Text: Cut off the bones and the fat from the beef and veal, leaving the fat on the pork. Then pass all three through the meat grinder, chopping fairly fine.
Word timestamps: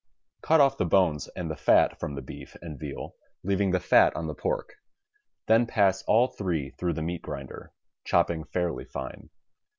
Cut 0.41 0.59
off 0.59 0.79
the 0.79 0.85
bones 0.85 1.27
and 1.35 1.51
the 1.51 1.55
fat 1.55 1.99
from 1.99 2.15
the 2.15 2.23
beef 2.23 2.57
and 2.59 2.79
veal, 2.79 3.13
leaving 3.43 3.69
the 3.69 3.79
fat 3.79 4.15
on 4.15 4.25
the 4.25 4.33
pork. 4.33 4.73
Then 5.45 5.67
pass 5.67 6.01
all 6.07 6.25
three 6.29 6.71
through 6.71 6.93
the 6.93 7.03
meat 7.03 7.21
grinder, 7.21 7.71
chopping 8.03 8.45
fairly 8.45 8.85
fine. 8.85 9.29